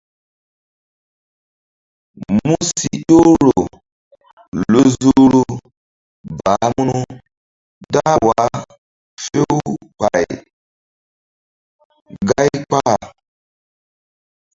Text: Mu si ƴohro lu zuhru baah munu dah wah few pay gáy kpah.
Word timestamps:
Mu 2.45 2.53
si 2.75 2.89
ƴohro 3.07 3.51
lu 4.71 4.79
zuhru 4.97 5.41
baah 6.39 6.67
munu 6.75 6.97
dah 7.93 8.13
wah 8.25 8.55
few 9.23 9.47
pay 9.99 10.27
gáy 12.27 12.49
kpah. 12.69 13.01